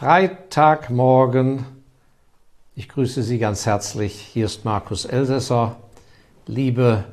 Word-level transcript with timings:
Freitagmorgen. 0.00 1.66
Ich 2.74 2.88
grüße 2.88 3.22
Sie 3.22 3.38
ganz 3.38 3.66
herzlich. 3.66 4.14
Hier 4.14 4.46
ist 4.46 4.64
Markus 4.64 5.04
Elsässer. 5.04 5.76
Liebe 6.46 7.04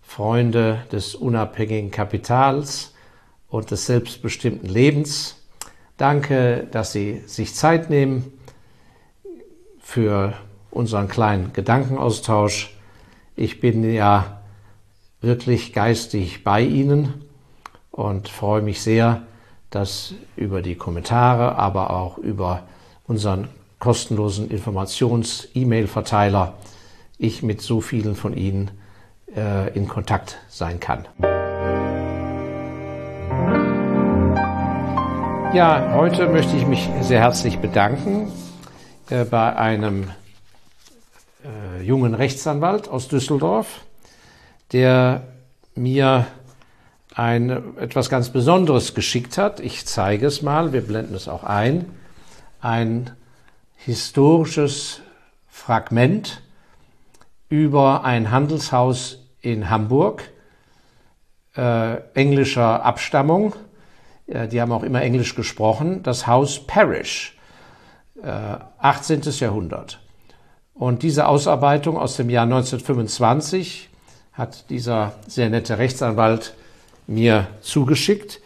Freunde 0.00 0.78
des 0.92 1.16
unabhängigen 1.16 1.90
Kapitals 1.90 2.94
und 3.48 3.72
des 3.72 3.86
selbstbestimmten 3.86 4.68
Lebens. 4.68 5.42
Danke, 5.96 6.68
dass 6.70 6.92
Sie 6.92 7.20
sich 7.26 7.52
Zeit 7.52 7.90
nehmen 7.90 8.32
für 9.80 10.34
unseren 10.70 11.08
kleinen 11.08 11.52
Gedankenaustausch. 11.52 12.76
Ich 13.34 13.58
bin 13.58 13.92
ja 13.92 14.40
wirklich 15.20 15.72
geistig 15.72 16.44
bei 16.44 16.60
Ihnen 16.60 17.24
und 17.90 18.28
freue 18.28 18.62
mich 18.62 18.82
sehr, 18.82 19.26
dass 19.70 20.14
über 20.36 20.62
die 20.62 20.74
Kommentare, 20.74 21.56
aber 21.56 21.90
auch 21.90 22.18
über 22.18 22.62
unseren 23.06 23.48
kostenlosen 23.78 24.50
Informations-E-Mail-Verteiler 24.50 26.54
ich 27.18 27.42
mit 27.42 27.62
so 27.62 27.80
vielen 27.80 28.14
von 28.14 28.36
Ihnen 28.36 28.70
äh, 29.34 29.72
in 29.74 29.88
Kontakt 29.88 30.38
sein 30.48 30.80
kann. 30.80 31.06
Ja, 35.54 35.94
heute 35.94 36.28
möchte 36.28 36.56
ich 36.56 36.66
mich 36.66 36.88
sehr 37.00 37.20
herzlich 37.20 37.58
bedanken 37.58 38.30
äh, 39.08 39.24
bei 39.24 39.56
einem 39.56 40.10
äh, 41.44 41.82
jungen 41.82 42.14
Rechtsanwalt 42.14 42.88
aus 42.88 43.08
Düsseldorf, 43.08 43.80
der 44.72 45.22
mir 45.74 46.26
ein 47.16 47.78
etwas 47.78 48.10
ganz 48.10 48.28
Besonderes 48.28 48.94
geschickt 48.94 49.38
hat. 49.38 49.58
Ich 49.60 49.86
zeige 49.86 50.26
es 50.26 50.42
mal, 50.42 50.74
wir 50.74 50.82
blenden 50.82 51.14
es 51.14 51.28
auch 51.28 51.44
ein. 51.44 51.86
Ein 52.60 53.10
historisches 53.74 55.00
Fragment 55.48 56.42
über 57.48 58.04
ein 58.04 58.30
Handelshaus 58.30 59.18
in 59.40 59.70
Hamburg, 59.70 60.30
äh, 61.56 62.02
englischer 62.12 62.84
Abstammung. 62.84 63.54
Äh, 64.26 64.48
die 64.48 64.60
haben 64.60 64.72
auch 64.72 64.82
immer 64.82 65.00
Englisch 65.00 65.34
gesprochen. 65.34 66.02
Das 66.02 66.26
Haus 66.26 66.66
Parish, 66.66 67.38
äh, 68.22 68.58
18. 68.78 69.22
Jahrhundert. 69.40 70.00
Und 70.74 71.02
diese 71.02 71.28
Ausarbeitung 71.28 71.96
aus 71.96 72.16
dem 72.16 72.28
Jahr 72.28 72.44
1925 72.44 73.88
hat 74.34 74.68
dieser 74.68 75.14
sehr 75.26 75.48
nette 75.48 75.78
Rechtsanwalt 75.78 76.52
mir 77.06 77.48
zugeschickt. 77.60 78.40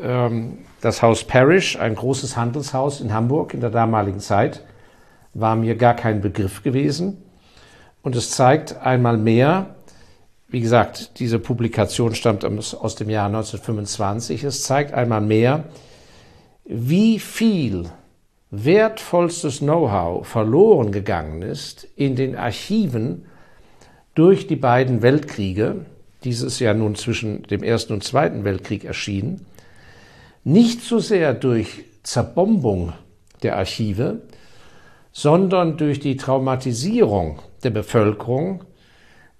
Ähm, 0.00 0.58
das 0.80 1.02
Haus 1.02 1.24
Parish, 1.24 1.78
ein 1.78 1.94
großes 1.94 2.36
Handelshaus 2.36 3.00
in 3.00 3.12
Hamburg 3.12 3.54
in 3.54 3.60
der 3.60 3.70
damaligen 3.70 4.20
Zeit, 4.20 4.64
war 5.34 5.56
mir 5.56 5.76
gar 5.76 5.94
kein 5.94 6.20
Begriff 6.20 6.62
gewesen. 6.62 7.22
Und 8.02 8.14
es 8.14 8.30
zeigt 8.30 8.76
einmal 8.76 9.16
mehr, 9.16 9.74
wie 10.48 10.60
gesagt, 10.60 11.18
diese 11.18 11.38
Publikation 11.38 12.14
stammt 12.14 12.44
aus 12.44 12.94
dem 12.94 13.10
Jahr 13.10 13.26
1925, 13.26 14.44
es 14.44 14.62
zeigt 14.62 14.94
einmal 14.94 15.20
mehr, 15.20 15.64
wie 16.64 17.18
viel 17.18 17.90
wertvollstes 18.50 19.58
Know-how 19.58 20.26
verloren 20.26 20.92
gegangen 20.92 21.42
ist 21.42 21.84
in 21.96 22.14
den 22.14 22.36
Archiven 22.36 23.26
durch 24.14 24.46
die 24.46 24.56
beiden 24.56 25.02
Weltkriege, 25.02 25.84
dieses 26.24 26.58
ja 26.58 26.74
nun 26.74 26.94
zwischen 26.94 27.42
dem 27.44 27.62
Ersten 27.62 27.92
und 27.92 28.04
Zweiten 28.04 28.44
Weltkrieg 28.44 28.84
erschienen, 28.84 29.46
nicht 30.44 30.82
so 30.82 30.98
sehr 30.98 31.34
durch 31.34 31.84
Zerbombung 32.02 32.92
der 33.42 33.56
Archive, 33.56 34.22
sondern 35.12 35.76
durch 35.76 36.00
die 36.00 36.16
Traumatisierung 36.16 37.40
der 37.62 37.70
Bevölkerung, 37.70 38.64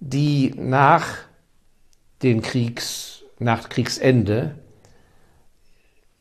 die 0.00 0.52
nach 0.56 1.06
den 2.22 2.42
Kriegs, 2.42 3.22
nach 3.38 3.68
Kriegsende 3.68 4.56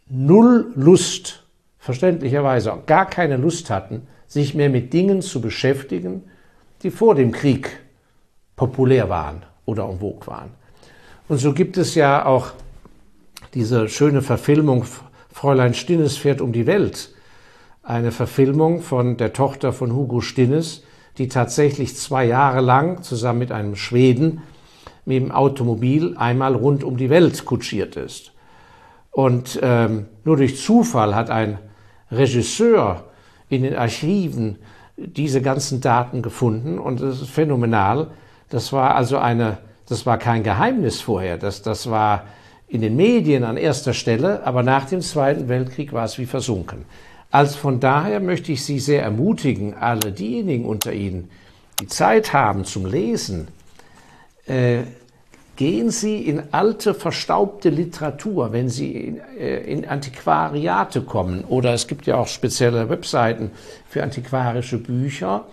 null 0.07 0.71
Lust, 0.75 1.45
verständlicherweise 1.79 2.83
gar 2.85 3.09
keine 3.09 3.37
Lust 3.37 3.69
hatten, 3.69 4.07
sich 4.27 4.53
mehr 4.53 4.69
mit 4.69 4.93
Dingen 4.93 5.21
zu 5.21 5.41
beschäftigen, 5.41 6.23
die 6.83 6.91
vor 6.91 7.15
dem 7.15 7.31
Krieg 7.31 7.79
populär 8.55 9.09
waren 9.09 9.45
oder 9.65 9.89
en 9.89 9.99
vogue 9.99 10.27
waren. 10.27 10.51
Und 11.27 11.37
so 11.39 11.53
gibt 11.53 11.77
es 11.77 11.95
ja 11.95 12.25
auch 12.25 12.51
diese 13.53 13.89
schöne 13.89 14.21
Verfilmung 14.21 14.85
Fräulein 15.31 15.73
Stinnes 15.73 16.15
fährt 16.15 16.39
um 16.39 16.53
die 16.53 16.65
Welt. 16.65 17.13
Eine 17.83 18.11
Verfilmung 18.11 18.81
von 18.81 19.17
der 19.17 19.33
Tochter 19.33 19.73
von 19.73 19.93
Hugo 19.93 20.21
Stinnes, 20.21 20.83
die 21.17 21.27
tatsächlich 21.27 21.97
zwei 21.97 22.25
Jahre 22.25 22.61
lang 22.61 23.03
zusammen 23.03 23.39
mit 23.39 23.51
einem 23.51 23.75
Schweden 23.75 24.41
mit 25.05 25.17
dem 25.17 25.31
Automobil 25.31 26.15
einmal 26.17 26.55
rund 26.55 26.83
um 26.83 26.97
die 26.97 27.09
Welt 27.09 27.45
kutschiert 27.45 27.95
ist. 27.95 28.31
Und 29.11 29.59
ähm, 29.61 30.07
nur 30.23 30.37
durch 30.37 30.57
Zufall 30.57 31.15
hat 31.15 31.29
ein 31.29 31.59
Regisseur 32.11 33.05
in 33.49 33.63
den 33.63 33.75
Archiven 33.75 34.57
diese 34.97 35.41
ganzen 35.41 35.81
Daten 35.81 36.21
gefunden 36.21 36.79
und 36.79 37.01
das 37.01 37.21
ist 37.21 37.29
phänomenal. 37.29 38.11
Das 38.49 38.71
war 38.73 38.95
also 38.95 39.17
eine, 39.17 39.57
das 39.87 40.05
war 40.05 40.17
kein 40.17 40.43
Geheimnis 40.43 41.01
vorher. 41.01 41.37
Das, 41.37 41.61
das 41.61 41.89
war 41.89 42.23
in 42.67 42.81
den 42.81 42.95
Medien 42.95 43.43
an 43.43 43.57
erster 43.57 43.93
Stelle, 43.93 44.45
aber 44.45 44.63
nach 44.63 44.85
dem 44.85 45.01
Zweiten 45.01 45.47
Weltkrieg 45.47 45.93
war 45.93 46.05
es 46.05 46.17
wie 46.17 46.25
versunken. 46.25 46.85
Also 47.31 47.57
von 47.57 47.79
daher 47.79 48.19
möchte 48.19 48.51
ich 48.51 48.63
Sie 48.63 48.79
sehr 48.79 49.03
ermutigen, 49.03 49.73
alle 49.73 50.11
diejenigen 50.11 50.65
unter 50.65 50.93
Ihnen, 50.93 51.29
die 51.79 51.87
Zeit 51.87 52.31
haben 52.31 52.63
zum 52.63 52.85
Lesen, 52.85 53.49
äh, 54.47 54.83
gehen 55.55 55.89
Sie 55.89 56.21
in 56.21 56.43
alte, 56.51 56.93
verstaubte 56.93 57.69
Literatur, 57.69 58.53
wenn 58.53 58.69
Sie 58.69 58.91
in, 58.91 59.19
äh, 59.37 59.59
in, 59.61 59.85
Antiquariate 59.85 61.01
kommen, 61.01 61.43
oder 61.43 61.73
es 61.73 61.87
gibt 61.87 62.05
ja 62.07 62.15
auch 62.15 62.27
spezielle 62.27 62.89
Webseiten 62.89 63.51
für 63.89 64.03
antiquarische 64.03 64.77
Bücher, 64.77 65.45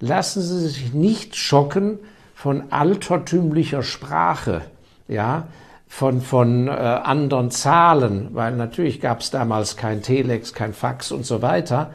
lassen 0.00 0.42
Sie 0.42 0.68
sich 0.68 0.94
nicht 0.94 1.36
schocken 1.36 1.98
von 2.38 2.70
altertümlicher 2.70 3.82
Sprache, 3.82 4.60
ja, 5.08 5.48
von, 5.88 6.20
von 6.20 6.68
äh, 6.68 6.70
anderen 6.70 7.50
Zahlen, 7.50 8.28
weil 8.30 8.54
natürlich 8.54 9.00
gab 9.00 9.22
es 9.22 9.32
damals 9.32 9.76
kein 9.76 10.02
Telex, 10.02 10.54
kein 10.54 10.72
Fax 10.72 11.10
und 11.10 11.26
so 11.26 11.42
weiter. 11.42 11.90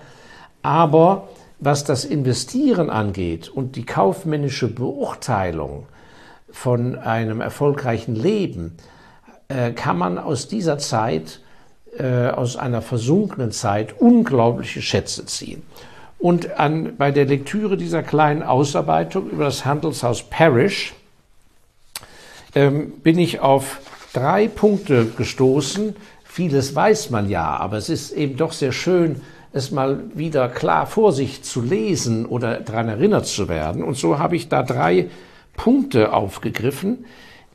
Aber 0.62 1.30
was 1.60 1.86
das 1.86 2.04
Investieren 2.04 2.90
angeht 2.90 3.48
und 3.48 3.78
die 3.78 3.86
kaufmännische 3.86 4.68
Beurteilung 4.68 5.86
von 6.52 6.98
einem 6.98 7.40
erfolgreichen 7.40 8.16
Leben, 8.18 8.76
äh, 9.48 9.72
kann 9.72 9.98
man 9.98 10.18
aus 10.18 10.50
dieser 10.50 10.78
Zeit, 10.78 11.40
äh, 11.98 12.28
aus 12.28 12.58
einer 12.58 12.82
versunkenen 12.82 13.54
Zeit, 13.54 13.98
unglaubliche 13.98 14.82
Schätze 14.82 15.26
ziehen. 15.26 15.64
Und 16.24 16.58
an, 16.58 16.96
bei 16.98 17.12
der 17.12 17.26
Lektüre 17.26 17.76
dieser 17.76 18.02
kleinen 18.02 18.44
Ausarbeitung 18.44 19.30
über 19.30 19.44
das 19.44 19.66
Handelshaus 19.66 20.24
Parish 20.24 20.94
ähm, 22.56 22.94
bin 23.04 23.20
ich 23.20 23.42
auf 23.42 23.82
drei 24.14 24.48
Punkte 24.48 25.06
gestoßen. 25.18 25.98
Vieles 26.24 26.74
weiß 26.74 27.10
man 27.10 27.30
ja, 27.30 27.58
aber 27.58 27.76
es 27.76 27.90
ist 27.90 28.14
eben 28.14 28.38
doch 28.38 28.54
sehr 28.54 28.72
schön, 28.72 29.20
es 29.52 29.72
mal 29.72 30.00
wieder 30.14 30.48
klar 30.48 30.88
vor 30.88 31.12
sich 31.12 31.44
zu 31.44 31.62
lesen 31.62 32.26
oder 32.26 32.62
daran 32.62 32.88
erinnert 32.88 33.28
zu 33.28 33.50
werden. 33.50 33.84
Und 33.84 33.98
so 33.98 34.18
habe 34.18 34.38
ich 34.38 34.48
da 34.48 34.64
drei 34.64 35.10
Punkte 35.58 36.14
aufgegriffen, 36.14 37.04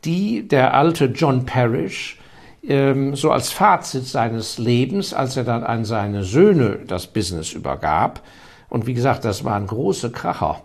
die 0.05 0.47
der 0.47 0.75
alte 0.75 1.07
John 1.07 1.47
Parrish 1.47 2.19
ähm, 2.63 3.17
so 3.17 3.31
als 3.31 3.51
Fazit 3.51 4.07
seines 4.07 4.59
Lebens, 4.59 5.15
als 5.15 5.39
er 5.39 5.45
dann 5.45 5.65
an 5.65 5.87
seine 5.87 6.23
Söhne 6.23 6.81
das 6.87 7.07
Business 7.07 7.55
übergab, 7.55 8.21
und 8.69 8.87
wie 8.87 8.95
gesagt, 8.95 9.25
das 9.25 9.45
waren 9.45 9.67
große 9.67 10.11
Kracher 10.11 10.63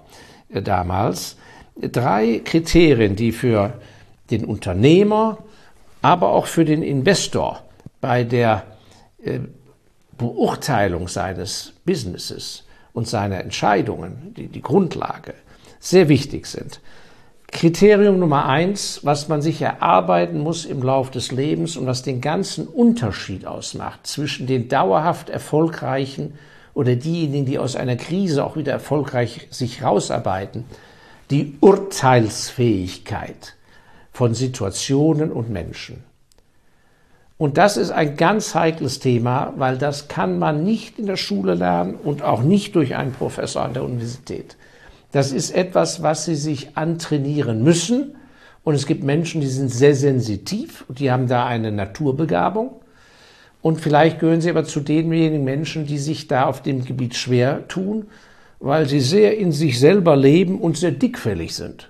äh, 0.50 0.62
damals. 0.62 1.38
Drei 1.76 2.42
Kriterien, 2.44 3.16
die 3.16 3.32
für 3.32 3.74
den 4.30 4.46
Unternehmer, 4.46 5.40
aber 6.02 6.30
auch 6.30 6.48
für 6.48 6.66
den 6.66 6.84
Investor 6.84 7.64
bei 8.02 8.24
der 8.24 8.64
äh, 9.24 9.40
Beurteilung 10.18 11.08
seines 11.08 11.74
Businesses 11.86 12.66
und 12.94 13.08
seiner 13.08 13.40
Entscheidungen, 13.40 14.34
die, 14.38 14.48
die 14.48 14.62
Grundlage, 14.62 15.34
sehr 15.80 16.10
wichtig 16.10 16.46
sind. 16.46 16.80
Kriterium 17.48 18.20
Nummer 18.20 18.48
eins, 18.48 19.02
was 19.04 19.28
man 19.28 19.42
sich 19.42 19.62
erarbeiten 19.62 20.40
muss 20.40 20.66
im 20.66 20.82
Lauf 20.82 21.12
des 21.12 21.32
Lebens 21.32 21.78
und 21.78 21.86
was 21.86 22.02
den 22.02 22.20
ganzen 22.20 22.68
Unterschied 22.68 23.46
ausmacht 23.46 24.08
zwischen 24.08 24.48
den 24.48 24.70
dauerhaft 24.70 25.30
erfolgreichen 25.30 26.34
oder 26.74 26.96
diejenigen, 26.96 27.46
die 27.46 27.60
aus 27.60 27.75
einer 27.75 27.96
Krise 27.96 28.44
auch 28.44 28.56
wieder 28.56 28.72
erfolgreich 28.72 29.48
sich 29.52 29.84
rausarbeiten, 29.84 30.66
die 31.30 31.58
Urteilsfähigkeit 31.62 33.56
von 34.12 34.34
Situationen 34.34 35.31
und 35.31 35.50
Menschen. 35.50 36.04
Und 37.38 37.58
das 37.58 37.78
ist 37.78 37.92
ein 37.92 38.16
ganz 38.16 38.56
heikles 38.56 39.00
Thema, 39.00 39.54
weil 39.58 39.78
das 39.78 40.08
kann 40.08 40.40
man 40.40 40.64
nicht 40.64 41.00
in 41.00 41.08
der 41.08 41.18
Schule 41.18 41.56
lernen 41.56 41.96
und 41.96 42.22
auch 42.22 42.44
nicht 42.44 42.76
durch 42.76 42.96
einen 42.96 43.12
Professor 43.12 43.64
an 43.64 43.74
der 43.74 43.84
Universität. 43.84 44.56
Das 45.12 45.31
ist 45.31 45.52
etwas, 45.52 46.02
was 46.02 46.26
Sie 46.26 46.36
sich 46.36 46.78
antrainieren 46.78 47.64
müssen. 47.64 48.16
Und 48.64 48.76
es 48.76 48.86
gibt 48.86 49.04
Menschen, 49.04 49.42
die 49.42 49.48
sind 49.48 49.69
sehr 49.69 49.94
sensitiv 49.94 50.86
und 50.88 51.00
die 51.00 51.12
haben 51.12 51.28
da 51.28 51.46
eine 51.46 51.72
Naturbegabung. 51.72 52.80
Und 53.63 53.80
vielleicht 53.80 54.19
gehören 54.19 54.42
Sie 54.42 54.50
aber 54.50 54.65
zu 54.65 54.81
denjenigen 54.81 55.45
Menschen, 55.45 55.88
die 55.88 55.98
sich 55.98 56.27
da 56.27 56.48
auf 56.48 56.62
dem 56.62 56.83
Gebiet 56.83 57.15
schwer 57.15 57.65
tun, 57.69 58.07
weil 58.60 58.89
sie 58.89 59.00
sehr 59.00 59.38
in 59.38 59.54
sich 59.54 59.80
selber 59.80 60.18
leben 60.18 60.60
und 60.60 60.77
sehr 60.77 60.92
dickfällig 60.92 61.56
sind. 61.56 61.89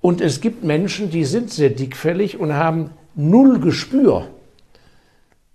Und 0.00 0.20
es 0.20 0.40
gibt 0.40 0.62
Menschen, 0.62 1.10
die 1.10 1.24
sind 1.24 1.50
sehr 1.50 1.70
dickfällig 1.70 2.38
und 2.38 2.54
haben 2.54 2.90
null 3.16 3.58
Gespür 3.58 4.28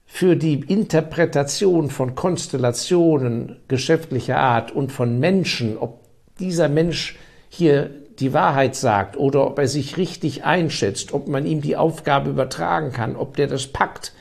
für 0.06 0.36
die 0.36 0.56
Interpretation 0.56 1.90
von 1.90 2.16
Konstellationen 2.16 3.62
geschäftlicher 3.70 4.40
Art 4.40 4.74
und 4.74 4.92
von 4.92 5.20
Menschen, 5.20 5.78
ob 5.78 6.02
dieser 6.38 6.68
Mensch 6.68 7.18
hier 7.48 7.92
die 8.20 8.34
Wahrheit 8.34 8.76
sagt 8.76 9.16
oder 9.16 9.48
ob 9.48 9.58
er 9.58 9.70
sich 9.70 9.96
richtig 9.96 10.44
einschätzt, 10.44 11.14
ob 11.14 11.30
man 11.30 11.46
ihm 11.46 11.62
die 11.62 11.78
Aufgabe 11.78 12.30
übertragen 12.30 12.92
kann, 12.92 13.16
ob 13.16 13.38
der 13.38 13.48
das 13.48 13.68
packt, 13.68 14.12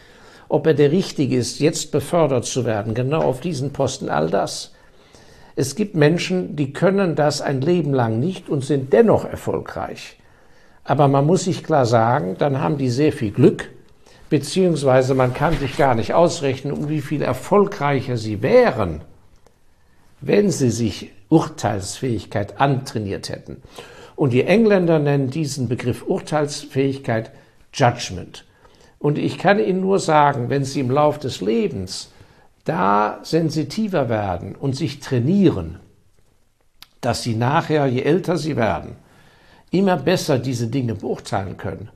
ob 0.49 0.67
er 0.67 0.75
der 0.75 0.93
Richtige 0.93 1.37
ist, 1.37 1.61
jetzt 1.61 1.93
befördert 1.93 2.45
zu 2.45 2.65
werden, 2.65 2.95
genau 2.95 3.23
auf 3.23 3.41
diesen 3.41 3.73
Posten, 3.73 4.09
all 4.09 4.31
das. 4.31 4.73
Es 5.57 5.75
gibt 5.75 5.95
Menschen, 5.95 6.57
die 6.57 6.73
können 6.73 7.17
das 7.17 7.41
ein 7.41 7.61
Leben 7.61 7.93
lang 7.93 8.21
nicht 8.21 8.49
und 8.49 8.65
sind 8.65 8.93
dennoch 8.93 9.25
erfolgreich. 9.25 10.17
Aber 10.85 11.09
man 11.09 11.27
muss 11.27 11.45
sich 11.45 11.65
klar 11.65 11.85
sagen, 11.85 12.37
dann 12.39 12.61
haben 12.61 12.79
die 12.79 12.91
sehr 12.91 13.13
viel 13.13 13.31
Glück, 13.31 13.69
beziehungsweise 14.31 15.15
man 15.15 15.35
kann 15.35 15.59
sich 15.59 15.77
gar 15.77 15.95
nicht 15.95 16.15
ausrechnen, 16.15 16.73
um 16.73 16.89
wie 16.89 17.01
viel 17.01 17.23
erfolgreicher 17.23 18.17
sie 18.17 18.41
wären, 18.41 19.03
wenn 20.21 20.51
sie 20.51 20.71
sich 20.71 21.13
Urteilsfähigkeit 21.29 22.59
antrainiert 22.61 23.29
hätten. 23.29 23.63
Und 24.17 24.33
die 24.33 24.45
Engländer 24.45 24.99
nennen 24.99 25.31
diesen 25.31 25.69
Begriff 25.69 26.03
Urteilsfähigkeit 26.07 27.31
Judgment. 27.73 28.45
Und 28.99 29.19
ich 29.19 29.39
kann 29.39 29.59
Ihnen 29.59 29.81
nur 29.81 29.99
sagen, 29.99 30.51
wenn 30.51 30.65
Sie 30.65 30.81
im 30.81 30.91
Lauf 30.91 31.19
des 31.19 31.41
Lebens 31.41 32.11
da 32.65 33.21
sensitiver 33.23 34.09
werden 34.09 34.55
und 34.55 34.77
sich 34.77 35.01
trainieren, 35.01 35.79
dass 37.01 37.23
Sie 37.23 37.37
nachher, 37.37 37.87
je 37.87 38.03
älter 38.03 38.37
Sie 38.37 38.57
werden, 38.57 38.97
immer 39.71 39.97
besser 39.97 40.39
diese 40.39 40.67
Dinge 40.67 40.95
beurteilen 40.95 41.57
können, 41.57 41.91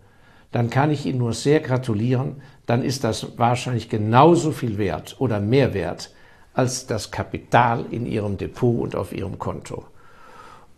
dann 0.53 0.71
kann 0.71 0.91
ich 0.91 1.07
Ihnen 1.07 1.19
nur 1.19 1.33
sehr 1.33 1.61
gratulieren, 1.61 2.43
dann 2.67 2.83
ist 2.83 3.05
das 3.05 3.39
wahrscheinlich 3.39 3.89
genauso 3.89 4.53
viel 4.53 4.79
wert 4.79 5.17
oder 5.19 5.41
mehr 5.41 5.75
wert 5.75 6.15
als 6.55 6.87
das 6.87 7.11
Kapital 7.11 7.87
in 7.91 8.07
Ihrem 8.07 8.37
Depot 8.37 8.81
und 8.81 8.95
auf 8.95 9.13
Ihrem 9.13 9.39
Konto. 9.39 9.85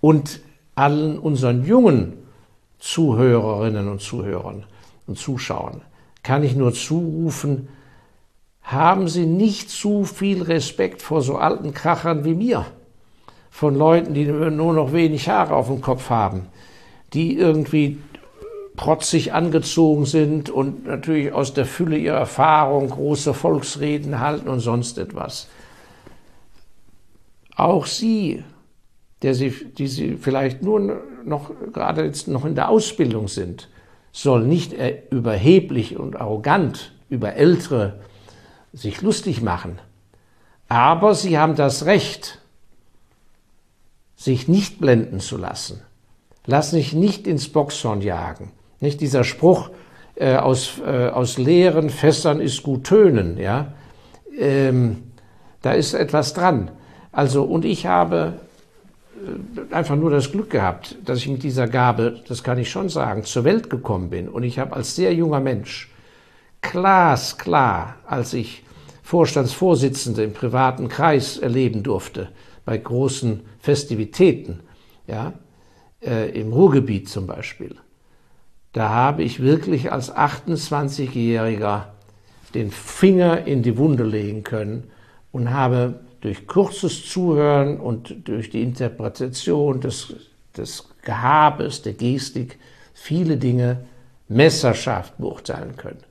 Und 0.00 0.40
allen 0.74 1.18
unseren 1.18 1.64
jungen 1.64 2.14
Zuhörerinnen 2.78 3.88
und 3.88 4.00
Zuhörern 4.00 4.64
und 5.06 5.18
Zuschauern 5.18 5.82
kann 6.24 6.42
ich 6.42 6.56
nur 6.56 6.72
zurufen, 6.72 7.68
haben 8.62 9.08
Sie 9.08 9.26
nicht 9.26 9.70
zu 9.70 10.04
viel 10.04 10.42
Respekt 10.42 11.02
vor 11.02 11.22
so 11.22 11.36
alten 11.36 11.72
Krachern 11.74 12.24
wie 12.24 12.34
mir, 12.34 12.66
von 13.50 13.76
Leuten, 13.76 14.14
die 14.14 14.24
nur 14.24 14.72
noch 14.72 14.92
wenig 14.92 15.28
Haare 15.28 15.54
auf 15.54 15.68
dem 15.68 15.80
Kopf 15.80 16.10
haben, 16.10 16.46
die 17.12 17.36
irgendwie 17.36 17.98
protzig 18.74 19.32
angezogen 19.32 20.06
sind 20.06 20.50
und 20.50 20.86
natürlich 20.86 21.32
aus 21.32 21.54
der 21.54 21.66
Fülle 21.66 21.96
ihrer 21.96 22.18
Erfahrung 22.18 22.90
große 22.90 23.32
Volksreden 23.32 24.18
halten 24.18 24.48
und 24.48 24.58
sonst 24.58 24.98
etwas. 24.98 25.46
Auch 27.54 27.86
Sie, 27.86 28.42
der 29.22 29.34
Sie, 29.34 29.50
die 29.50 29.86
Sie 29.86 30.16
vielleicht 30.20 30.62
nur 30.62 31.02
noch 31.24 31.52
gerade 31.72 32.04
jetzt 32.04 32.26
noch 32.26 32.44
in 32.44 32.56
der 32.56 32.68
Ausbildung 32.68 33.28
sind, 33.28 33.68
soll 34.14 34.46
nicht 34.46 34.74
überheblich 35.10 35.98
und 35.98 36.16
arrogant 36.16 36.92
über 37.10 37.34
Ältere 37.34 37.98
sich 38.72 39.02
lustig 39.02 39.42
machen. 39.42 39.80
Aber 40.68 41.14
Sie 41.14 41.36
haben 41.36 41.56
das 41.56 41.84
Recht, 41.84 42.40
sich 44.14 44.48
nicht 44.48 44.80
blenden 44.80 45.20
zu 45.20 45.36
lassen. 45.36 45.82
Lass 46.46 46.70
dich 46.70 46.92
nicht 46.92 47.26
ins 47.26 47.48
Boxhorn 47.48 48.00
jagen. 48.00 48.52
Nicht 48.80 49.00
dieser 49.00 49.24
Spruch 49.24 49.70
äh, 50.14 50.36
aus, 50.36 50.80
äh, 50.86 51.08
aus 51.08 51.36
leeren 51.36 51.90
Fässern 51.90 52.40
ist 52.40 52.62
gut 52.62 52.84
tönen, 52.84 53.36
ja. 53.36 53.74
Ähm, 54.38 55.10
da 55.60 55.72
ist 55.72 55.92
etwas 55.92 56.34
dran. 56.34 56.70
Also, 57.10 57.42
und 57.42 57.64
ich 57.64 57.86
habe 57.86 58.40
einfach 59.70 59.96
nur 59.96 60.10
das 60.10 60.32
Glück 60.32 60.50
gehabt, 60.50 60.96
dass 61.04 61.18
ich 61.18 61.28
mit 61.28 61.42
dieser 61.42 61.68
Gabe, 61.68 62.20
das 62.28 62.42
kann 62.42 62.58
ich 62.58 62.70
schon 62.70 62.88
sagen, 62.88 63.24
zur 63.24 63.44
Welt 63.44 63.70
gekommen 63.70 64.10
bin. 64.10 64.28
Und 64.28 64.42
ich 64.42 64.58
habe 64.58 64.74
als 64.74 64.96
sehr 64.96 65.14
junger 65.14 65.40
Mensch 65.40 65.90
glasklar, 66.60 67.96
als 68.06 68.32
ich 68.32 68.62
Vorstandsvorsitzende 69.02 70.24
im 70.24 70.32
privaten 70.32 70.88
Kreis 70.88 71.36
erleben 71.36 71.82
durfte, 71.82 72.28
bei 72.64 72.78
großen 72.78 73.42
Festivitäten, 73.60 74.60
ja, 75.06 75.34
äh, 76.00 76.30
im 76.30 76.52
Ruhrgebiet 76.52 77.08
zum 77.08 77.26
Beispiel, 77.26 77.76
da 78.72 78.88
habe 78.88 79.22
ich 79.22 79.40
wirklich 79.40 79.92
als 79.92 80.12
28-Jähriger 80.12 81.84
den 82.54 82.70
Finger 82.70 83.46
in 83.46 83.62
die 83.62 83.76
Wunde 83.76 84.04
legen 84.04 84.42
können 84.42 84.90
und 85.32 85.52
habe 85.52 86.00
durch 86.24 86.46
kurzes 86.46 87.06
Zuhören 87.06 87.78
und 87.78 88.26
durch 88.26 88.48
die 88.48 88.62
Interpretation 88.62 89.82
des, 89.82 90.14
des 90.56 90.88
Gehabes, 91.02 91.82
der 91.82 91.92
Gestik, 91.92 92.58
viele 92.94 93.36
Dinge 93.36 93.84
messerscharf 94.28 95.12
beurteilen 95.18 95.76
können. 95.76 96.02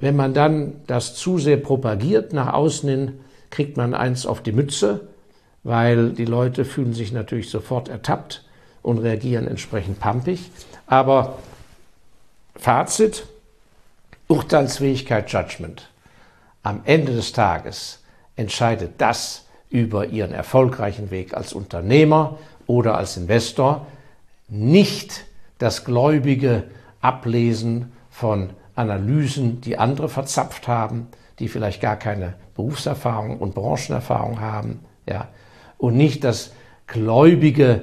Wenn 0.00 0.16
man 0.16 0.34
dann 0.34 0.80
das 0.88 1.14
zu 1.14 1.38
sehr 1.38 1.58
propagiert 1.58 2.32
nach 2.32 2.52
außen 2.52 2.88
hin, 2.88 3.20
kriegt 3.50 3.76
man 3.76 3.94
eins 3.94 4.26
auf 4.26 4.42
die 4.42 4.50
Mütze, 4.50 5.02
weil 5.62 6.10
die 6.10 6.24
Leute 6.24 6.64
fühlen 6.64 6.92
sich 6.92 7.12
natürlich 7.12 7.48
sofort 7.48 7.88
ertappt 7.88 8.44
und 8.82 8.98
reagieren 8.98 9.46
entsprechend 9.46 10.00
pampig. 10.00 10.50
Aber 10.88 11.38
Fazit, 12.56 13.24
Urteilsfähigkeit, 14.26 15.30
Judgment. 15.32 15.88
Am 16.64 16.80
Ende 16.84 17.12
des 17.12 17.30
Tages 17.30 18.00
entscheidet 18.40 18.94
das 18.98 19.46
über 19.68 20.06
Ihren 20.06 20.32
erfolgreichen 20.32 21.10
Weg 21.10 21.34
als 21.34 21.52
Unternehmer 21.52 22.38
oder 22.66 22.96
als 22.96 23.16
Investor, 23.16 23.86
nicht 24.48 25.24
das 25.58 25.84
gläubige 25.84 26.64
Ablesen 27.00 27.92
von 28.08 28.50
Analysen, 28.74 29.60
die 29.60 29.78
andere 29.78 30.08
verzapft 30.08 30.66
haben, 30.66 31.08
die 31.38 31.48
vielleicht 31.48 31.80
gar 31.80 31.96
keine 31.96 32.34
Berufserfahrung 32.54 33.38
und 33.38 33.54
Branchenerfahrung 33.54 34.40
haben, 34.40 34.80
ja, 35.06 35.28
und 35.78 35.96
nicht 35.96 36.24
das 36.24 36.52
gläubige 36.86 37.82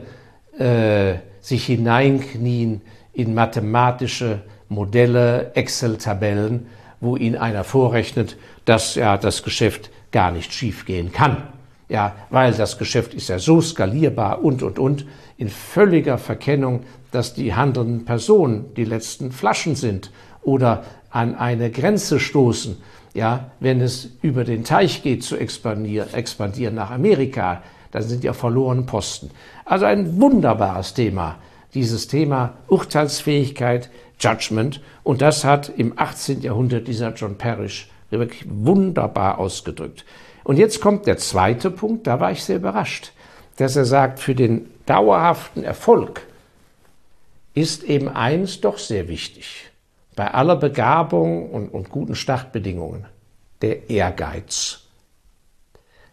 äh, 0.58 1.16
sich 1.40 1.66
hineinknien 1.66 2.82
in 3.14 3.34
mathematische 3.34 4.42
Modelle, 4.70 5.52
Excel-Tabellen, 5.54 6.68
wo 7.00 7.16
Ihnen 7.16 7.38
einer 7.38 7.64
vorrechnet, 7.64 8.38
dass 8.66 8.96
ja 8.96 9.18
das 9.18 9.44
Geschäft 9.44 9.92
gar 10.18 10.32
nicht 10.32 10.52
schiefgehen 10.52 11.12
kann. 11.12 11.44
Ja, 11.90 12.16
weil 12.32 12.52
das 12.52 12.80
Geschäft 12.80 13.14
ist 13.14 13.30
ja 13.30 13.38
so 13.38 13.62
skalierbar 13.62 14.44
und, 14.44 14.64
und, 14.64 14.80
und, 14.80 15.06
in 15.38 15.48
völliger 15.48 16.18
Verkennung, 16.18 16.82
dass 17.12 17.36
die 17.36 17.54
handelnden 17.54 18.04
Personen 18.04 18.74
die 18.76 18.84
letzten 18.84 19.32
Flaschen 19.32 19.76
sind 19.76 20.10
oder 20.42 20.86
an 21.12 21.36
eine 21.36 21.70
Grenze 21.70 22.20
stoßen, 22.20 22.78
ja, 23.14 23.52
wenn 23.60 23.80
es 23.80 24.10
über 24.24 24.44
den 24.44 24.64
Teich 24.64 25.04
geht 25.04 25.24
zu 25.24 25.38
expandieren, 25.38 26.12
expandieren 26.12 26.74
nach 26.74 26.90
Amerika, 26.90 27.62
dann 27.92 28.02
sind 28.02 28.24
ja 28.24 28.34
verloren 28.34 28.88
Posten. 28.88 29.30
Also 29.66 29.86
ein 29.86 30.20
wunderbares 30.20 30.96
Thema, 30.96 31.36
dieses 31.76 32.08
Thema 32.08 32.56
Urteilsfähigkeit, 32.70 33.92
Judgment. 34.20 34.82
Und 35.04 35.22
das 35.22 35.44
hat 35.44 35.70
im 35.78 35.94
18. 35.96 36.42
Jahrhundert 36.42 36.88
dieser 36.88 37.14
John 37.14 37.38
Parrish 37.38 37.92
wirklich 38.10 38.46
wunderbar 38.48 39.38
ausgedrückt. 39.38 40.06
Und 40.44 40.58
jetzt 40.58 40.82
kommt 40.82 41.08
der 41.08 41.18
zweite 41.18 41.70
Punkt, 41.70 42.08
da 42.08 42.20
war 42.20 42.32
ich 42.32 42.44
sehr 42.44 42.58
überrascht, 42.58 43.12
dass 43.58 43.76
er 43.76 43.86
sagt, 43.86 44.20
für 44.20 44.36
den 44.36 44.70
dauerhaften 44.86 45.64
Erfolg 45.64 46.22
ist 47.54 47.84
eben 47.84 48.08
eins 48.08 48.62
doch 48.62 48.78
sehr 48.78 49.08
wichtig. 49.08 49.72
Bei 50.16 50.34
aller 50.34 50.56
Begabung 50.56 51.50
und, 51.52 51.70
und 51.70 51.90
guten 51.90 52.16
Startbedingungen, 52.16 53.06
der 53.62 53.90
Ehrgeiz. 53.90 54.82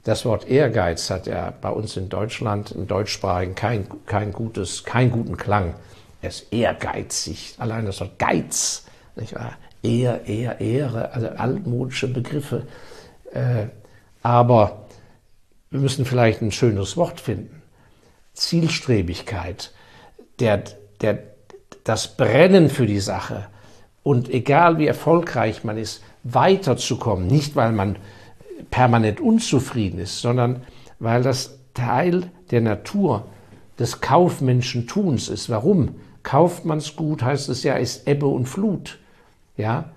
Das 0.05 0.25
Wort 0.25 0.49
Ehrgeiz 0.49 1.09
hat 1.11 1.27
ja 1.27 1.53
bei 1.61 1.71
uns 1.71 1.97
in 1.97 2.09
Deutschland, 2.09 2.73
im 2.73 2.87
Deutschsprachigen, 2.87 3.55
kein, 3.55 3.87
kein 4.05 4.33
gutes, 4.33 4.85
keinen 4.85 5.11
guten 5.11 5.37
Klang. 5.37 5.75
Er 6.21 6.29
ist 6.29 6.53
ehrgeizig. 6.53 7.55
Allein 7.59 7.87
das 7.87 8.01
Wort 8.01 8.19
Geiz, 8.19 8.87
nicht 9.17 9.35
wahr? 9.35 9.53
Ehr, 9.85 10.27
Ehr, 10.27 10.61
Ehre, 10.61 11.13
also 11.13 11.29
altmodische 11.29 12.09
Begriffe. 12.09 12.67
Äh, 13.33 13.67
aber 14.23 14.87
wir 15.71 15.81
müssen 15.81 16.05
vielleicht 16.05 16.41
ein 16.41 16.53
schönes 16.53 16.97
Wort 16.97 17.21
finden. 17.21 17.63
Zielstrebigkeit, 18.33 19.73
der, 20.41 20.65
der, 21.01 21.19
das 21.85 22.17
Brennen 22.17 22.71
für 22.71 22.87
die 22.87 23.01
Sache 23.01 23.47
und 24.03 24.29
egal 24.29 24.79
wie 24.79 24.87
erfolgreich 24.87 25.65
man 25.65 25.77
ist, 25.77 26.03
weiterzukommen. 26.25 27.27
Nicht, 27.27 27.55
weil 27.57 27.73
man 27.73 27.97
permanent 28.71 29.21
unzufrieden 29.21 29.99
ist, 30.01 30.21
sondern 30.21 30.63
weil 30.99 31.23
das 31.23 31.59
Teil 31.75 32.31
der 32.51 32.61
Natur 32.61 33.27
des 33.79 34.01
Kaufmenschentuns 34.01 35.29
ist. 35.29 35.51
Warum? 35.51 35.97
Kaufmannsgut 36.23 37.23
heißt 37.23 37.49
es 37.49 37.63
ja, 37.63 37.75
ist 37.75 38.09
Ebbe 38.09 38.27
und 38.27 38.47
Flut. 38.47 38.99
Ja? 39.57 39.91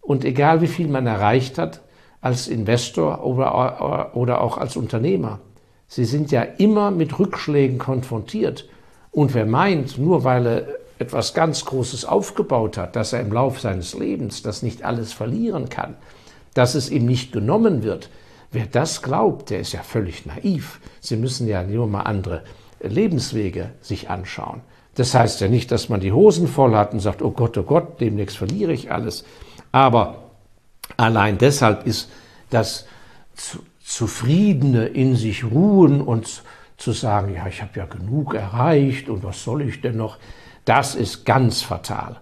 Und 0.00 0.24
egal 0.24 0.60
wie 0.60 0.66
viel 0.66 0.88
man 0.88 1.06
erreicht 1.06 1.58
hat, 1.58 1.80
als 2.20 2.48
Investor 2.48 3.24
oder, 3.24 4.16
oder 4.16 4.40
auch 4.40 4.58
als 4.58 4.76
Unternehmer, 4.76 5.40
Sie 5.86 6.04
sind 6.04 6.32
ja 6.32 6.42
immer 6.42 6.90
mit 6.90 7.18
Rückschlägen 7.18 7.78
konfrontiert. 7.78 8.68
Und 9.10 9.34
wer 9.34 9.46
meint, 9.46 9.98
nur 9.98 10.24
weil 10.24 10.46
er 10.46 10.66
etwas 10.98 11.34
ganz 11.34 11.64
Großes 11.64 12.04
aufgebaut 12.04 12.76
hat, 12.76 12.96
dass 12.96 13.12
er 13.12 13.20
im 13.20 13.32
Lauf 13.32 13.60
seines 13.60 13.94
Lebens 13.94 14.42
das 14.42 14.62
nicht 14.62 14.82
alles 14.82 15.12
verlieren 15.12 15.68
kann, 15.68 15.96
dass 16.54 16.74
es 16.74 16.90
ihm 16.90 17.06
nicht 17.06 17.32
genommen 17.32 17.82
wird, 17.82 18.10
wer 18.50 18.66
das 18.66 19.02
glaubt, 19.02 19.50
der 19.50 19.60
ist 19.60 19.72
ja 19.72 19.82
völlig 19.82 20.26
naiv. 20.26 20.80
Sie 21.00 21.16
müssen 21.16 21.46
ja 21.46 21.62
nur 21.62 21.86
mal 21.86 22.02
andere 22.02 22.42
Lebenswege 22.80 23.70
sich 23.80 24.10
anschauen. 24.10 24.62
Das 24.94 25.14
heißt 25.14 25.40
ja 25.40 25.48
nicht, 25.48 25.70
dass 25.70 25.88
man 25.88 26.00
die 26.00 26.12
Hosen 26.12 26.46
voll 26.46 26.76
hat 26.76 26.92
und 26.92 27.00
sagt, 27.00 27.22
oh 27.22 27.30
Gott, 27.30 27.58
oh 27.58 27.62
Gott, 27.62 28.00
demnächst 28.00 28.36
verliere 28.36 28.72
ich 28.72 28.92
alles. 28.92 29.24
Aber 29.72 30.30
allein 30.96 31.38
deshalb 31.38 31.86
ist 31.86 32.10
das 32.50 32.86
Zufriedene 33.84 34.86
in 34.86 35.16
sich 35.16 35.44
ruhen 35.44 36.00
und 36.00 36.42
zu 36.76 36.92
sagen, 36.92 37.34
ja, 37.34 37.46
ich 37.46 37.62
habe 37.62 37.72
ja 37.76 37.86
genug 37.86 38.34
erreicht 38.34 39.08
und 39.08 39.24
was 39.24 39.42
soll 39.42 39.62
ich 39.62 39.80
denn 39.80 39.96
noch, 39.96 40.18
das 40.64 40.94
ist 40.94 41.24
ganz 41.24 41.62
fatal. 41.62 42.20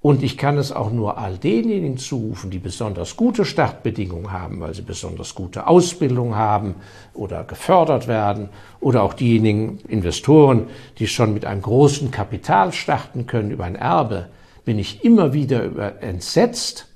Und 0.00 0.22
ich 0.22 0.38
kann 0.38 0.58
es 0.58 0.70
auch 0.70 0.92
nur 0.92 1.18
all 1.18 1.38
denjenigen 1.38 1.98
zurufen, 1.98 2.50
die 2.50 2.60
besonders 2.60 3.16
gute 3.16 3.44
Startbedingungen 3.44 4.30
haben, 4.30 4.60
weil 4.60 4.72
sie 4.72 4.82
besonders 4.82 5.34
gute 5.34 5.66
Ausbildung 5.66 6.36
haben 6.36 6.76
oder 7.14 7.42
gefördert 7.42 8.06
werden, 8.06 8.48
oder 8.80 9.02
auch 9.02 9.12
diejenigen 9.12 9.80
Investoren, 9.88 10.68
die 10.98 11.08
schon 11.08 11.34
mit 11.34 11.44
einem 11.44 11.62
großen 11.62 12.12
Kapital 12.12 12.72
starten 12.72 13.26
können 13.26 13.50
über 13.50 13.64
ein 13.64 13.74
Erbe, 13.74 14.28
bin 14.64 14.78
ich 14.78 15.04
immer 15.04 15.32
wieder 15.32 16.00
entsetzt, 16.00 16.86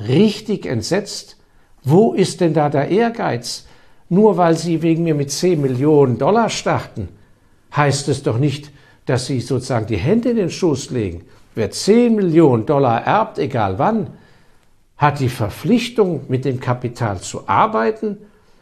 richtig 0.00 0.64
entsetzt, 0.64 1.36
wo 1.84 2.14
ist 2.14 2.40
denn 2.40 2.54
da 2.54 2.70
der 2.70 2.88
Ehrgeiz? 2.88 3.66
Nur 4.08 4.38
weil 4.38 4.56
Sie 4.56 4.80
wegen 4.80 5.04
mir 5.04 5.14
mit 5.14 5.30
10 5.30 5.60
Millionen 5.60 6.16
Dollar 6.16 6.48
starten, 6.48 7.08
heißt 7.76 8.08
es 8.08 8.22
doch 8.22 8.38
nicht, 8.38 8.70
dass 9.04 9.26
Sie 9.26 9.40
sozusagen 9.40 9.86
die 9.86 9.98
Hände 9.98 10.30
in 10.30 10.36
den 10.36 10.50
Schoß 10.50 10.90
legen. 10.90 11.24
Wer 11.58 11.72
10 11.72 12.14
Millionen 12.14 12.66
Dollar 12.66 13.04
erbt, 13.04 13.36
egal 13.40 13.80
wann, 13.80 14.10
hat 14.96 15.18
die 15.18 15.28
Verpflichtung, 15.28 16.26
mit 16.28 16.44
dem 16.44 16.60
Kapital 16.60 17.18
zu 17.18 17.48
arbeiten 17.48 18.18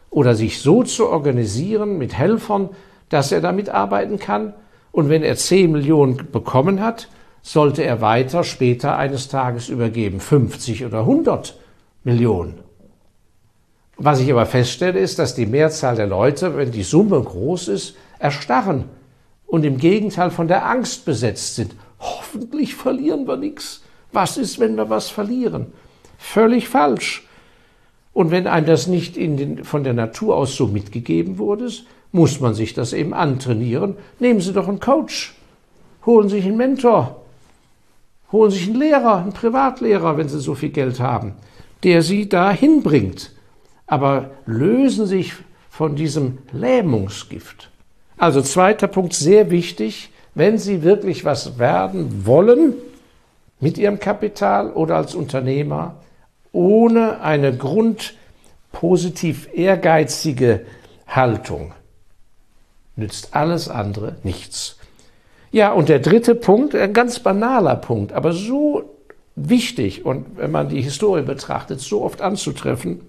oder 0.09 0.33
sich 0.33 0.59
so 0.63 0.81
zu 0.81 1.07
organisieren 1.07 1.99
mit 1.99 2.17
Helfern, 2.17 2.69
dass 3.09 3.31
er 3.31 3.39
damit 3.39 3.69
arbeiten 3.69 4.17
kann. 4.17 4.55
Und 4.91 5.09
wenn 5.09 5.21
er 5.21 5.35
10 5.35 5.73
Millionen 5.73 6.31
bekommen 6.31 6.81
hat, 6.81 7.07
sollte 7.43 7.83
er 7.83 8.01
weiter 8.01 8.43
später 8.43 8.97
eines 8.97 9.27
Tages 9.27 9.69
übergeben, 9.69 10.19
50 10.19 10.83
oder 10.83 11.01
100 11.01 11.55
Millionen. 12.03 12.55
Was 13.95 14.21
ich 14.21 14.31
aber 14.31 14.47
feststelle, 14.47 14.97
ist, 14.97 15.19
dass 15.19 15.35
die 15.35 15.45
Mehrzahl 15.45 15.95
der 15.95 16.07
Leute, 16.07 16.57
wenn 16.57 16.71
die 16.71 16.81
Summe 16.81 17.21
groß 17.21 17.67
ist, 17.67 17.95
erstarren 18.17 18.85
und 19.45 19.65
im 19.65 19.77
Gegenteil 19.77 20.31
von 20.31 20.47
der 20.47 20.65
Angst 20.67 21.05
besetzt 21.05 21.53
sind. 21.53 21.75
Hoffentlich 21.99 22.75
verlieren 22.75 23.27
wir 23.27 23.37
nichts. 23.37 23.83
Was 24.11 24.37
ist, 24.37 24.59
wenn 24.59 24.75
wir 24.75 24.89
was 24.89 25.09
verlieren? 25.09 25.67
Völlig 26.17 26.67
falsch. 26.69 27.27
Und 28.13 28.31
wenn 28.31 28.47
einem 28.47 28.65
das 28.65 28.87
nicht 28.87 29.15
den, 29.15 29.63
von 29.63 29.83
der 29.83 29.93
Natur 29.93 30.35
aus 30.35 30.55
so 30.55 30.67
mitgegeben 30.67 31.37
wurde, 31.37 31.69
muss 32.11 32.39
man 32.39 32.53
sich 32.53 32.73
das 32.73 32.93
eben 32.93 33.13
antrainieren. 33.13 33.95
Nehmen 34.19 34.41
Sie 34.41 34.53
doch 34.53 34.67
einen 34.67 34.79
Coach, 34.79 35.35
holen 36.05 36.29
Sie 36.29 36.37
sich 36.37 36.45
einen 36.45 36.57
Mentor, 36.57 37.23
holen 38.31 38.49
Sie 38.49 38.57
sich 38.57 38.69
einen 38.69 38.79
Lehrer, 38.79 39.17
einen 39.17 39.33
Privatlehrer, 39.33 40.17
wenn 40.17 40.29
Sie 40.29 40.39
so 40.39 40.55
viel 40.55 40.69
Geld 40.69 40.99
haben, 40.99 41.33
der 41.83 42.01
Sie 42.01 42.27
da 42.27 42.51
hinbringt 42.51 43.31
aber 43.87 44.31
lösen 44.45 45.07
sich 45.07 45.33
von 45.69 45.95
diesem 45.95 46.39
Lähmungsgift. 46.51 47.71
Also 48.17 48.41
zweiter 48.41 48.87
Punkt, 48.87 49.13
sehr 49.13 49.49
wichtig, 49.49 50.11
wenn 50.37 50.57
Sie 50.59 50.83
wirklich 50.83 51.25
was 51.25 51.57
werden 51.57 52.25
wollen 52.27 52.75
mit 53.59 53.79
Ihrem 53.79 53.99
Kapital 53.99 54.71
oder 54.71 54.95
als 54.95 55.15
Unternehmer, 55.15 55.95
ohne 56.51 57.21
eine 57.21 57.57
grundpositiv 57.57 59.49
ehrgeizige 59.51 60.65
Haltung 61.07 61.73
nützt 62.95 63.35
alles 63.35 63.67
andere 63.67 64.17
nichts. 64.21 64.77
Ja, 65.51 65.71
und 65.71 65.89
der 65.89 65.99
dritte 65.99 66.35
Punkt, 66.35 66.75
ein 66.75 66.93
ganz 66.93 67.19
banaler 67.19 67.75
Punkt, 67.75 68.13
aber 68.13 68.31
so 68.31 68.83
wichtig 69.35 70.05
und 70.05 70.37
wenn 70.37 70.51
man 70.51 70.69
die 70.69 70.81
Historie 70.81 71.23
betrachtet, 71.23 71.79
so 71.81 72.03
oft 72.03 72.21
anzutreffen, 72.21 73.01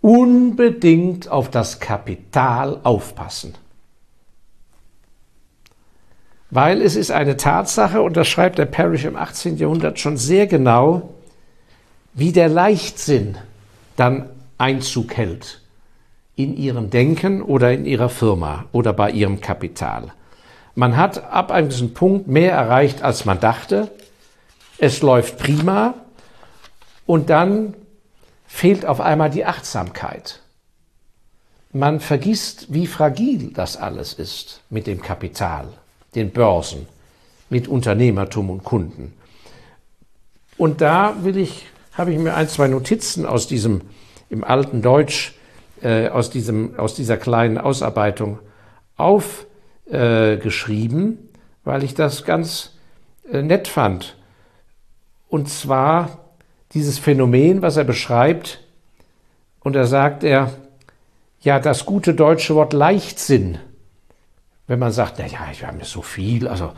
unbedingt 0.00 1.28
auf 1.28 1.48
das 1.48 1.78
Kapital 1.78 2.80
aufpassen. 2.82 3.54
Weil 6.50 6.82
es 6.82 6.96
ist 6.96 7.12
eine 7.12 7.36
Tatsache, 7.36 8.02
und 8.02 8.16
das 8.16 8.28
schreibt 8.28 8.58
der 8.58 8.66
Parrish 8.66 9.04
im 9.04 9.16
18. 9.16 9.56
Jahrhundert 9.56 10.00
schon 10.00 10.16
sehr 10.16 10.46
genau, 10.46 11.14
wie 12.12 12.32
der 12.32 12.48
Leichtsinn 12.48 13.38
dann 13.96 14.28
Einzug 14.58 15.16
hält 15.16 15.60
in 16.34 16.56
ihrem 16.56 16.90
Denken 16.90 17.42
oder 17.42 17.72
in 17.72 17.84
ihrer 17.84 18.08
Firma 18.08 18.64
oder 18.72 18.92
bei 18.92 19.10
ihrem 19.10 19.40
Kapital. 19.40 20.12
Man 20.74 20.96
hat 20.96 21.30
ab 21.30 21.50
einem 21.50 21.68
gewissen 21.68 21.94
Punkt 21.94 22.26
mehr 22.26 22.52
erreicht, 22.52 23.02
als 23.02 23.24
man 23.24 23.40
dachte. 23.40 23.90
Es 24.78 25.02
läuft 25.02 25.38
prima 25.38 25.94
und 27.06 27.28
dann 27.30 27.74
fehlt 28.46 28.86
auf 28.86 29.00
einmal 29.00 29.30
die 29.30 29.44
Achtsamkeit. 29.44 30.40
Man 31.72 32.00
vergisst, 32.00 32.72
wie 32.72 32.86
fragil 32.86 33.52
das 33.52 33.76
alles 33.76 34.14
ist 34.14 34.62
mit 34.70 34.86
dem 34.86 35.02
Kapital, 35.02 35.68
den 36.14 36.30
Börsen, 36.30 36.86
mit 37.48 37.68
Unternehmertum 37.68 38.50
und 38.50 38.64
Kunden. 38.64 39.14
Und 40.56 40.80
da 40.80 41.16
will 41.22 41.36
ich, 41.36 41.66
habe 41.92 42.12
ich 42.12 42.18
mir 42.18 42.34
ein, 42.34 42.48
zwei 42.48 42.66
Notizen 42.68 43.26
aus 43.26 43.46
diesem, 43.46 43.82
im 44.28 44.42
alten 44.44 44.82
Deutsch, 44.82 45.34
äh, 45.82 46.08
aus, 46.08 46.30
diesem, 46.30 46.78
aus 46.78 46.94
dieser 46.94 47.16
kleinen 47.16 47.58
Ausarbeitung 47.58 48.38
aufgeschrieben, 48.96 51.12
äh, 51.12 51.16
weil 51.64 51.84
ich 51.84 51.94
das 51.94 52.24
ganz 52.24 52.72
äh, 53.32 53.42
nett 53.42 53.68
fand. 53.68 54.16
Und 55.28 55.48
zwar 55.48 56.18
dieses 56.74 56.98
Phänomen, 56.98 57.62
was 57.62 57.76
er 57.76 57.84
beschreibt, 57.84 58.60
und 59.60 59.74
da 59.74 59.86
sagt 59.86 60.24
er, 60.24 60.52
ja, 61.40 61.58
das 61.58 61.86
gute 61.86 62.14
deutsche 62.14 62.54
Wort 62.54 62.72
Leichtsinn, 62.72 63.58
wenn 64.70 64.78
man 64.78 64.92
sagt, 64.92 65.14
na 65.18 65.26
ja, 65.26 65.40
wir 65.58 65.66
haben 65.66 65.80
ja 65.80 65.84
so 65.84 66.00
viel, 66.00 66.46
also 66.46 66.70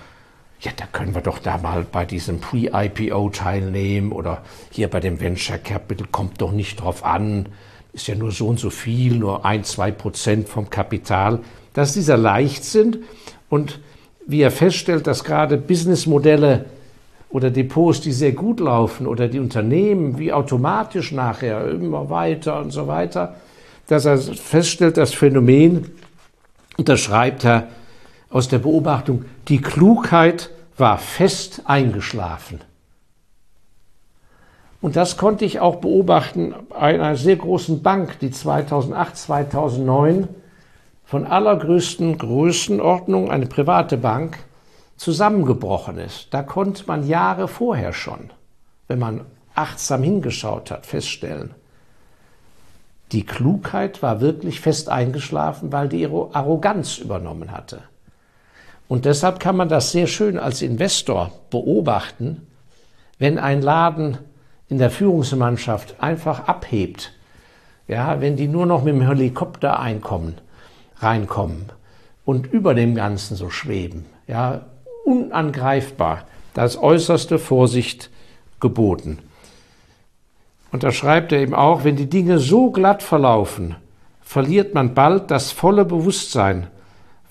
ja, 0.60 0.72
da 0.74 0.86
können 0.86 1.14
wir 1.14 1.20
doch 1.20 1.38
da 1.38 1.58
mal 1.58 1.84
bei 1.84 2.06
diesem 2.06 2.40
Pre-IPO 2.40 3.28
teilnehmen 3.28 4.12
oder 4.12 4.40
hier 4.70 4.88
bei 4.88 4.98
dem 4.98 5.20
Venture 5.20 5.58
Capital 5.58 6.06
kommt 6.10 6.40
doch 6.40 6.52
nicht 6.52 6.80
drauf 6.80 7.04
an, 7.04 7.50
ist 7.92 8.06
ja 8.06 8.14
nur 8.14 8.32
so 8.32 8.48
und 8.48 8.58
so 8.58 8.70
viel, 8.70 9.16
nur 9.16 9.44
ein, 9.44 9.62
zwei 9.64 9.90
Prozent 9.90 10.48
vom 10.48 10.70
Kapital. 10.70 11.40
Das 11.74 11.88
ist 11.88 11.96
dieser 11.96 12.16
Leichtsinn 12.16 13.04
und 13.50 13.78
wie 14.26 14.40
er 14.40 14.50
feststellt, 14.50 15.06
dass 15.06 15.22
gerade 15.22 15.58
Businessmodelle 15.58 16.64
oder 17.28 17.50
Depots, 17.50 18.00
die 18.00 18.12
sehr 18.12 18.32
gut 18.32 18.60
laufen 18.60 19.06
oder 19.06 19.28
die 19.28 19.38
Unternehmen, 19.38 20.18
wie 20.18 20.32
automatisch 20.32 21.12
nachher 21.12 21.68
immer 21.68 22.08
weiter 22.08 22.58
und 22.58 22.70
so 22.70 22.86
weiter, 22.86 23.36
dass 23.86 24.06
er 24.06 24.16
feststellt, 24.16 24.96
das 24.96 25.12
Phänomen, 25.12 25.90
und 26.78 26.88
da 26.88 26.96
schreibt 26.96 27.44
er 27.44 27.68
aus 28.32 28.48
der 28.48 28.58
Beobachtung, 28.58 29.24
die 29.48 29.60
Klugheit 29.60 30.50
war 30.76 30.98
fest 30.98 31.62
eingeschlafen. 31.66 32.60
Und 34.80 34.96
das 34.96 35.16
konnte 35.16 35.44
ich 35.44 35.60
auch 35.60 35.76
beobachten 35.76 36.54
bei 36.70 36.76
einer 36.76 37.16
sehr 37.16 37.36
großen 37.36 37.82
Bank, 37.82 38.18
die 38.18 38.32
2008, 38.32 39.16
2009 39.16 40.28
von 41.04 41.26
allergrößten 41.26 42.18
Größenordnung, 42.18 43.30
eine 43.30 43.46
private 43.46 43.96
Bank, 43.96 44.38
zusammengebrochen 44.96 45.98
ist, 45.98 46.28
da 46.30 46.42
konnte 46.42 46.84
man 46.86 47.06
Jahre 47.06 47.48
vorher 47.48 47.92
schon, 47.92 48.30
wenn 48.88 48.98
man 48.98 49.22
achtsam 49.54 50.02
hingeschaut 50.02 50.70
hat, 50.70 50.86
feststellen, 50.86 51.54
die 53.12 53.26
Klugheit 53.26 54.02
war 54.02 54.20
wirklich 54.20 54.60
fest 54.60 54.88
eingeschlafen, 54.88 55.70
weil 55.70 55.88
die 55.88 56.06
Arroganz 56.06 56.98
übernommen 56.98 57.52
hatte. 57.52 57.82
Und 58.92 59.06
deshalb 59.06 59.40
kann 59.40 59.56
man 59.56 59.70
das 59.70 59.90
sehr 59.90 60.06
schön 60.06 60.38
als 60.38 60.60
Investor 60.60 61.32
beobachten, 61.48 62.46
wenn 63.18 63.38
ein 63.38 63.62
Laden 63.62 64.18
in 64.68 64.76
der 64.76 64.90
Führungsmannschaft 64.90 66.02
einfach 66.02 66.46
abhebt, 66.46 67.14
ja, 67.88 68.20
wenn 68.20 68.36
die 68.36 68.48
nur 68.48 68.66
noch 68.66 68.84
mit 68.84 68.94
dem 68.94 69.00
Helikopter 69.00 69.80
einkommen, 69.80 70.34
reinkommen 70.98 71.72
und 72.26 72.52
über 72.52 72.74
dem 72.74 72.94
Ganzen 72.94 73.34
so 73.34 73.48
schweben, 73.48 74.04
ja, 74.26 74.66
unangreifbar, 75.06 76.26
da 76.52 76.66
ist 76.66 76.76
äußerste 76.76 77.38
Vorsicht 77.38 78.10
geboten. 78.60 79.20
Und 80.70 80.82
da 80.82 80.92
schreibt 80.92 81.32
er 81.32 81.40
eben 81.40 81.54
auch, 81.54 81.84
wenn 81.84 81.96
die 81.96 82.10
Dinge 82.10 82.38
so 82.38 82.70
glatt 82.70 83.02
verlaufen, 83.02 83.74
verliert 84.20 84.74
man 84.74 84.92
bald 84.92 85.30
das 85.30 85.50
volle 85.50 85.86
Bewusstsein 85.86 86.66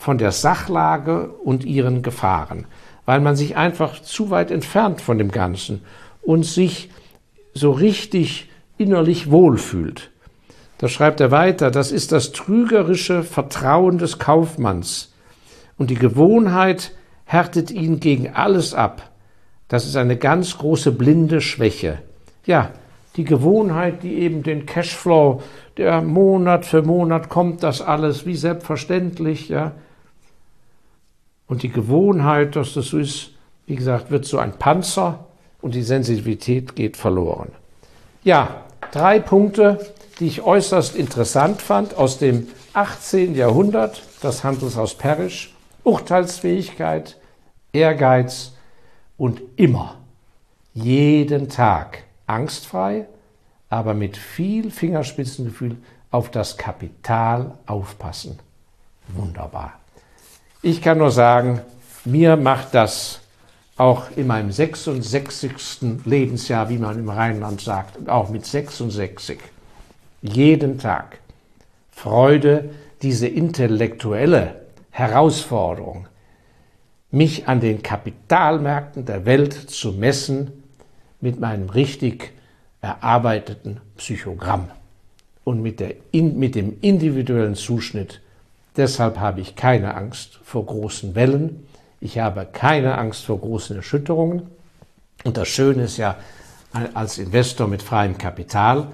von 0.01 0.17
der 0.17 0.31
Sachlage 0.31 1.27
und 1.27 1.63
ihren 1.63 2.01
Gefahren, 2.01 2.65
weil 3.05 3.20
man 3.20 3.36
sich 3.36 3.55
einfach 3.55 4.01
zu 4.01 4.31
weit 4.31 4.50
entfernt 4.50 5.00
von 5.00 5.20
dem 5.20 5.29
Ganzen 5.29 5.84
und 6.24 6.43
sich 6.43 6.89
so 7.53 7.70
richtig 7.70 8.50
innerlich 8.79 9.29
wohlfühlt. 9.29 10.10
Da 10.79 10.88
schreibt 10.88 11.20
er 11.20 11.29
weiter, 11.29 11.70
das 11.70 11.91
ist 11.91 12.12
das 12.12 12.31
trügerische 12.31 13.22
Vertrauen 13.22 14.00
des 14.00 14.17
Kaufmanns 14.17 15.13
und 15.77 15.91
die 15.91 15.96
Gewohnheit 15.96 16.93
härtet 17.25 17.70
ihn 17.70 18.00
gegen 18.00 18.34
alles 18.34 18.74
ab. 18.74 19.12
Das 19.67 19.86
ist 19.86 19.98
eine 19.98 20.17
ganz 20.17 20.58
große 20.58 20.93
blinde 20.93 21.41
Schwäche. 21.41 22.00
Ja, 22.48 22.72
die 23.17 23.24
Gewohnheit, 23.24 24.01
die 24.01 24.15
eben 24.15 24.41
den 24.41 24.65
Cashflow, 24.65 25.43
der 25.77 26.01
Monat 26.01 26.65
für 26.65 26.81
Monat 26.81 27.29
kommt 27.29 27.62
das 27.62 27.84
alles 27.84 28.25
wie 28.25 28.36
selbstverständlich, 28.36 29.48
ja. 29.48 29.74
Und 31.51 31.63
die 31.63 31.70
Gewohnheit, 31.70 32.55
dass 32.55 32.75
das 32.75 32.86
so 32.86 32.98
ist, 32.98 33.31
wie 33.65 33.75
gesagt, 33.75 34.10
wird 34.10 34.24
so 34.24 34.38
ein 34.38 34.53
Panzer 34.53 35.25
und 35.62 35.75
die 35.75 35.84
Sensitivität 35.84 36.77
geht 36.77 36.96
verloren. 36.96 37.51
Ja, 38.24 38.63
drei 38.91 39.20
Punkte, 39.20 39.91
die 40.22 40.27
ich 40.27 40.43
äußerst 40.43 40.96
interessant 40.96 41.62
fand 41.62 41.96
aus 41.96 42.20
dem 42.20 42.48
18. 42.72 43.36
Jahrhundert, 43.36 44.01
das 44.22 44.46
Handelshaus 44.46 44.96
Perisch, 44.96 45.53
Urteilsfähigkeit, 45.84 47.17
Ehrgeiz 47.74 48.53
und 49.17 49.41
immer, 49.58 49.98
jeden 50.74 51.50
Tag 51.50 52.03
angstfrei, 52.27 53.08
aber 53.70 53.93
mit 53.93 54.15
viel 54.15 54.72
Fingerspitzengefühl 54.72 55.75
auf 56.12 56.31
das 56.31 56.55
Kapital 56.55 57.58
aufpassen. 57.65 58.39
Wunderbar. 59.10 59.81
Ich 60.63 60.84
kann 60.84 61.00
nur 61.00 61.10
sagen, 61.10 61.62
mir 62.06 62.38
macht 62.38 62.75
das 62.75 63.22
auch 63.77 64.15
in 64.15 64.27
meinem 64.27 64.51
66. 64.51 66.06
Lebensjahr, 66.06 66.70
wie 66.70 66.77
man 66.77 67.00
im 67.00 67.10
Rheinland 67.10 67.62
sagt, 67.62 67.98
und 67.98 68.10
auch 68.10 68.30
mit 68.30 68.46
66, 68.46 69.39
jeden 70.22 70.77
Tag 70.77 71.18
Freude, 71.91 72.70
diese 73.01 73.27
intellektuelle 73.27 74.62
Herausforderung, 74.91 76.08
mich 77.10 77.48
an 77.48 77.60
den 77.60 77.82
Kapitalmärkten 77.82 79.06
der 79.06 79.25
Welt 79.25 79.53
zu 79.53 79.94
messen 79.94 80.63
mit 81.22 81.39
meinem 81.39 81.70
richtig 81.70 82.34
erarbeiteten 82.82 83.82
Psychogramm 83.98 84.70
und 85.44 85.63
mit, 85.63 85.80
der, 85.80 85.96
mit 86.13 86.53
dem 86.53 86.77
individuellen 86.82 87.56
Zuschnitt. 87.56 88.22
Deshalb 88.77 89.20
habe 89.20 89.42
ich 89.42 89.55
keine 89.55 89.96
Angst 89.96 90.40
vor 90.44 90.66
großen 90.66 91.16
Wellen. 91.16 91.68
Ich 92.00 92.20
habe 92.20 92.48
keine 92.51 92.98
Angst 92.98 93.25
vor 93.25 93.40
großen 93.40 93.75
Erschütterungen. 93.75 94.44
Und 95.24 95.38
das 95.38 95.48
Schöne 95.50 95.84
ist 95.84 95.98
ja, 95.98 96.16
als 96.94 97.18
Investor 97.18 97.68
mit 97.68 97.84
freiem 97.84 98.18
Kapital 98.18 98.88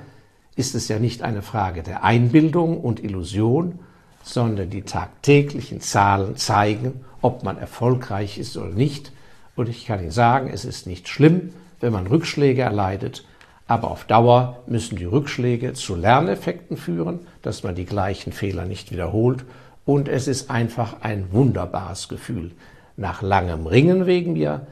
ist 0.56 0.74
es 0.74 0.88
ja 0.88 0.98
nicht 0.98 1.22
eine 1.22 1.44
Frage 1.44 1.84
der 1.84 2.04
Einbildung 2.04 2.82
und 2.82 3.04
Illusion, 3.04 3.80
sondern 4.24 4.70
die 4.70 4.82
tagtäglichen 4.82 5.80
Zahlen 5.80 6.36
zeigen, 6.36 7.06
ob 7.22 7.44
man 7.44 7.58
erfolgreich 7.58 8.38
ist 8.40 8.58
oder 8.58 8.70
nicht. 8.70 9.12
Und 9.56 9.70
ich 9.70 9.86
kann 9.86 10.02
Ihnen 10.02 10.12
sagen, 10.12 10.50
es 10.52 10.66
ist 10.66 10.88
nicht 10.88 11.08
schlimm, 11.08 11.54
wenn 11.80 11.94
man 11.94 12.08
Rückschläge 12.08 12.63
erleidet, 12.63 13.24
aber 13.68 13.92
auf 13.92 14.06
Dauer 14.06 14.63
müssen 14.66 14.96
die 14.98 15.06
Rückschläge 15.06 15.74
zu 15.74 15.96
Lerneffekten 15.96 16.78
führen, 16.78 17.20
dass 17.42 17.63
man 17.63 17.76
die 17.76 17.86
gleichen 17.86 18.32
Fehler 18.32 18.66
nicht 18.66 18.92
wiederholt. 18.92 19.46
Und 19.88 20.10
es 20.10 20.28
ist 20.28 20.52
einfach 20.52 20.97
ein 21.00 21.32
wunderbares 21.32 22.10
Gefühl, 22.10 22.52
nach 22.97 23.21
langem 23.21 23.65
Ringen 23.65 24.06
wegen 24.06 24.34
mir 24.34 24.67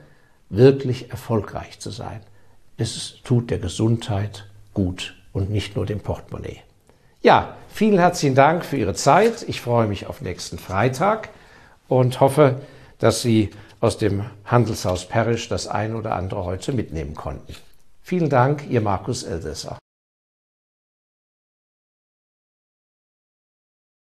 wirklich 0.49 1.09
erfolgreich 1.09 1.79
zu 1.79 1.89
sein. 1.89 2.19
Es 2.75 3.21
tut 3.23 3.49
der 3.49 3.59
Gesundheit 3.59 4.45
gut 4.73 5.15
und 5.31 5.49
nicht 5.49 5.77
nur 5.77 5.85
dem 5.85 6.01
Portemonnaie. 6.01 6.59
Ja, 7.21 7.55
vielen 7.69 7.97
herzlichen 7.97 8.35
Dank 8.35 8.65
für 8.65 8.75
Ihre 8.75 8.93
Zeit. 8.93 9.45
Ich 9.47 9.61
freue 9.61 9.87
mich 9.87 10.05
auf 10.07 10.19
nächsten 10.19 10.59
Freitag 10.59 11.29
und 11.87 12.19
hoffe, 12.19 12.59
dass 12.99 13.21
Sie 13.21 13.51
aus 13.79 13.97
dem 13.97 14.25
Handelshaus 14.43 15.07
Perisch 15.07 15.47
das 15.47 15.69
ein 15.69 15.95
oder 15.95 16.15
andere 16.15 16.43
heute 16.43 16.73
mitnehmen 16.73 17.15
konnten. 17.15 17.55
Vielen 18.03 18.29
Dank, 18.29 18.69
Ihr 18.69 18.81
Markus 18.81 19.23
Eldesser. 19.23 19.77